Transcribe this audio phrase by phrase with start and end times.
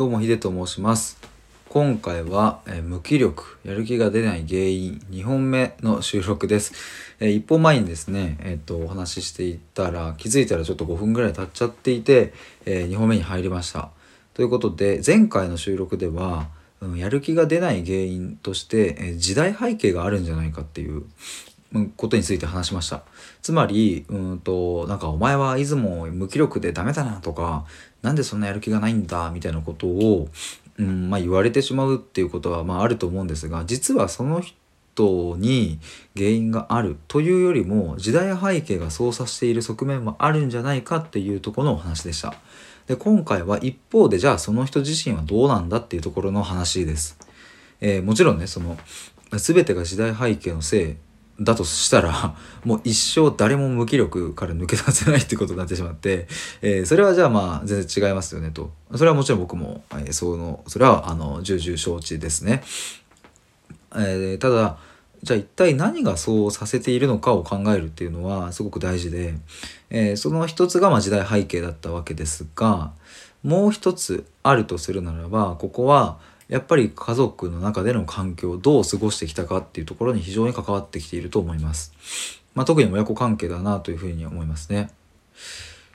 [0.00, 1.18] どうもヒデと申します。
[1.68, 6.72] 今回は、え無気力やる気が出ない原因2本目の収録です、
[7.20, 12.32] え1本前にですねえっ、とお話ししていたら気づいたらちょっと5分ぐらい経っちゃっていて、
[12.64, 13.90] え2本目に入りました。
[14.32, 16.48] ということで前回の収録では、
[16.80, 21.02] うんやる気が出ない原因として、え時代背景があるんじゃないかっていう
[21.96, 23.02] ことについて話しました
[23.42, 27.64] つまりうんとなんかお前はいつも無気力でダメだなとか
[28.02, 30.28] なんでそんなやる気がないんだみたいなことを、
[30.78, 35.78] うんまあ、言われてしまうっていうことは、まあ、あると思うんですが実はその人に
[36.16, 42.34] 原因があるというよりも時代背景が操作している側面もあるんじゃないかっていうところのお話でした。
[42.86, 47.16] で今回は一方でじゃあその人自身はどうなんだっていうところの話です。
[47.80, 48.76] えーもちろんねその
[49.38, 50.96] 全てが時代背景のせい
[51.40, 56.28] だとしたら もう一生誰も無気力から抜け出せないってことになってしまって、
[56.60, 62.62] えーそれはじゃあまあ全然違いますよねとそれはもちろん僕も、えーそのそれはあの重々承知ですね。
[63.94, 64.78] えーただ
[65.22, 69.34] じゃあ一体何がそうさせているのかを考えるっていうのはすごく大事で、
[69.90, 72.92] えーその一つがまあ時代背景だったわけですが
[73.42, 76.18] もう一つあるとするならばここは
[76.50, 81.92] やっぱり家族の中での環境をどう過ごしてきたかっていうところに非常に関わってきていると思います。
[82.56, 84.90] まあ、特に親子関係だなというふうに思いますね。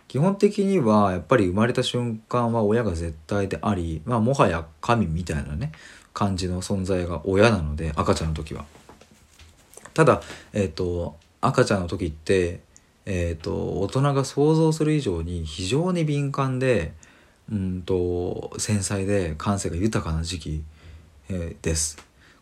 [0.07, 5.73] 基本的にはやっぱり生まれた瞬間は親が絶対であり、まあ、もはや神みたいなね
[6.13, 8.63] 感じの存在が親なので赤ちゃんの時は。
[9.93, 10.21] ただ、
[10.53, 12.61] えー、と赤ちゃんの時って、
[13.05, 16.93] えー、と大人が想像する以上に非常に敏感で
[17.51, 20.63] うんと繊細で感性が豊かな時期、
[21.29, 21.97] えーです。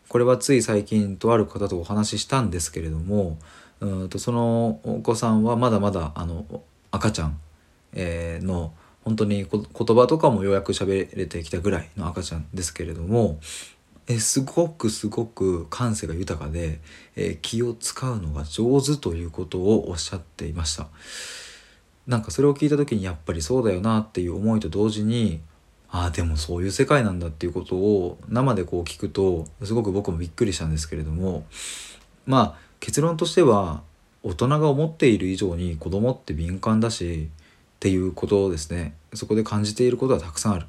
[0.08, 3.38] これはつい最近とある方とお話ししたんですけれども
[3.80, 6.44] うんとそのお子さんはまだまだあの
[6.90, 7.40] 赤ちゃん、
[7.94, 8.72] えーの
[9.04, 13.38] 本当に言葉とかもようやく喋れてきたぐらいの赤ちゃんですけれども
[14.06, 16.80] えすごくすごく感性が豊かで、
[17.16, 20.88] え気を使うのが上手ということをおっしゃっていました
[22.06, 25.40] なんかそれを聞いた時にやっぱりそうだよなっていう思いと同時に
[25.90, 31.46] ああでもそういう世界なんだっていうことを生でこう聞くとすごく僕もびっくりしたんですけれども
[32.26, 33.82] まあ結論としては
[34.22, 37.30] 大人が思っている以上に子供って敏感だし
[37.76, 40.66] っていうことをですねそこで感じていることはたくさんある。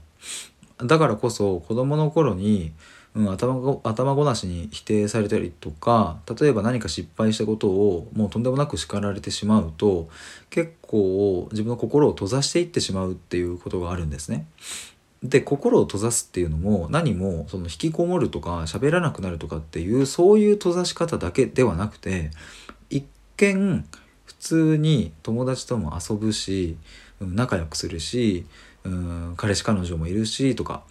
[0.78, 2.74] だからこそ子供の頃に、
[3.16, 10.10] うん、頭ご頭ごなしに否定されたりとか例えば何か失敗したことをもうとんでもなく叱られてしまうと
[10.50, 14.46] 結構自分の心を閉ざしていってしまうっていうことがあるんですね。
[15.24, 22.30] で心を閉ざすっていうのも何もその引きこもるとか喋らなくなるとかっていうそういう閉ざし方だけではなくて
[22.90, 23.06] 一
[23.38, 23.86] 見
[24.26, 26.78] 普通に友達とも遊ぶし
[27.20, 28.46] 仲良くするし
[28.84, 30.84] うん彼氏彼女もいるしとか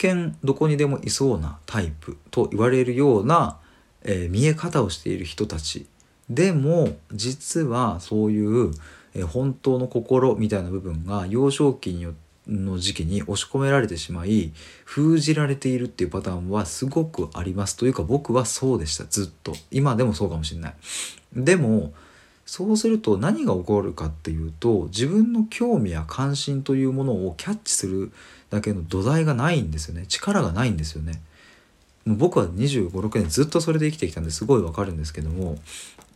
[0.00, 3.58] 見どこにでもいそうなタイプと言われるような、
[4.02, 5.86] えー見え方をしている人たち
[6.30, 8.72] でも実はそういう、
[9.14, 12.14] えー本当の心みたいな部分が幼少期によ
[12.48, 14.52] の時期に押し込められてしまい
[14.84, 17.76] 封じられているっていうパターンはすごくあります。
[17.76, 19.04] というか僕はそうでした。
[19.04, 19.54] ずっと。
[19.70, 20.74] 今でもそうかもしれない。
[21.34, 21.92] でも
[22.50, 28.10] そうすると何が起こるかっていうと自分の興味や関心というものをキャッチする
[28.50, 30.04] だけの土台がないんですよね。
[30.08, 31.22] 力がないんですよね。
[32.04, 35.58] もう僕は2 5 6年ずっとそれで生きてきたんですごいわかるんですけども。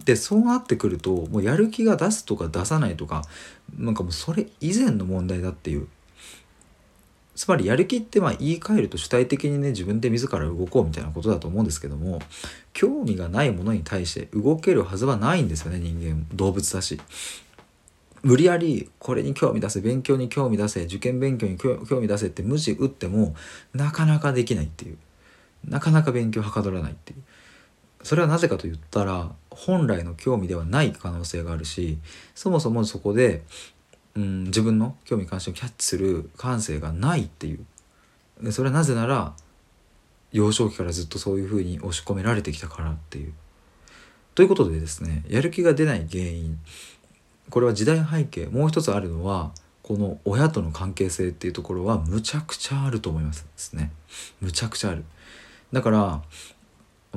[0.05, 3.23] でそうなってくるともうやる気が出すとか出さないとか
[3.79, 5.87] なんかもうそれ以前の問題だっていう
[7.35, 12.21] つまりやる気ってまあ言い換えると主体的にね自分で自ら動こうみたいなことだと思うんですけども
[12.73, 17.01] 興味がないものに対して動けるはずはないんですよね人間動物だし。
[18.23, 23.37] 無理やりこれに興味出せ勉強に興味出せ受験勉強に興味出せって無視打っても
[23.75, 24.97] なかなかできないっていう。
[25.69, 27.23] なかなか勉強はかどらないっていう。
[28.03, 31.99] それはなぜかと言ったら本来の興味ではない可能性があるし
[32.35, 33.43] そもそもそこで、
[34.17, 37.65] うん、自分の興味関心をキャッチする感性がないっていう。
[38.43, 39.35] でそれはなぜなら
[40.33, 43.33] 幼少期からずっとそういうふうに押し込められてきたからっていう。
[44.35, 46.59] ということでですねやる気が出ない原因
[47.51, 49.53] これは時代背景もう一つあるのは
[49.83, 53.93] この親との関係性っていうところはむちゃくちゃあると思いますですね。
[54.41, 55.05] むちゃくちゃある。
[55.73, 56.23] だから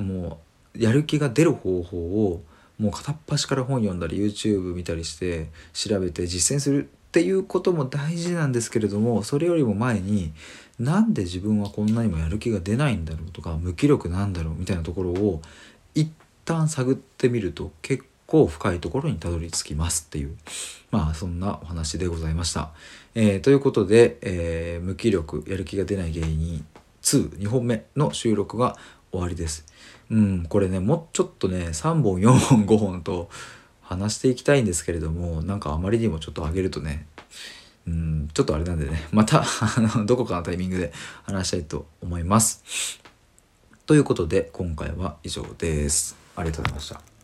[0.02, 0.40] も
[0.74, 2.42] うやる気が出る方法を
[2.78, 10.32] もう片っ端から本読んだり YouTube 見たりして調べて実践するていうことも大事なんですけれどもそれよりも前に
[10.78, 15.42] なんで自分はこんなにもやる気が出ないんだろうとか無気力なんだろうみたいなところを
[15.96, 16.08] 一
[16.44, 20.36] 旦探ってみると結構深いところにたどり着きますっていう
[20.92, 22.70] まあそんなお話でございました。
[23.16, 26.64] えーということで、えー無気力やる気が出ない原因
[27.02, 28.76] 22本目の収録が
[29.10, 29.66] 終わりです。
[30.08, 33.28] うんこれねもうちょっとね3本4本5本と
[33.88, 37.06] 話していきたいんですけれどもなんかあまりにもちょっと上げるとね
[37.86, 39.44] うんちょっとあれなんでねまた
[40.04, 40.92] どこかのタイミングで
[41.22, 43.00] 話したいと思います。
[43.86, 46.16] ということで今回は以上です。
[46.36, 47.17] ありがとうございました。